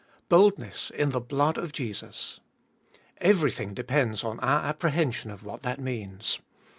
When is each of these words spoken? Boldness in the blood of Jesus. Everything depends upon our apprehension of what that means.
Boldness 0.29 0.89
in 0.89 1.11
the 1.11 1.21
blood 1.21 1.59
of 1.59 1.73
Jesus. 1.73 2.39
Everything 3.17 3.75
depends 3.75 4.23
upon 4.23 4.39
our 4.39 4.63
apprehension 4.65 5.29
of 5.29 5.43
what 5.43 5.61
that 5.61 5.79
means. 5.79 6.39